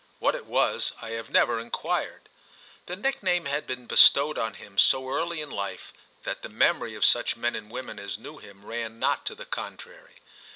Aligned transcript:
What 0.17 0.33
it 0.33 0.47
was, 0.47 0.93
I 0.99 1.09
have 1.09 1.29
never 1.29 1.59
inquired. 1.59 2.27
The 2.87 2.95
nickname 2.95 3.45
had 3.45 3.67
been 3.67 3.85
bestowed 3.85 4.35
on 4.35 4.55
him 4.55 4.79
so 4.79 5.07
early 5.11 5.41
in 5.41 5.51
life 5.51 5.93
that 6.23 6.41
the 6.41 6.49
memory 6.49 6.95
of 6.95 7.05
such 7.05 7.37
men 7.37 7.55
and 7.55 7.69
women 7.69 7.99
as 7.99 8.17
knew 8.17 8.39
him 8.39 8.65
ran 8.65 8.97
not 8.97 9.27
to 9.27 9.35
the 9.35 9.45
contrary. 9.45 10.15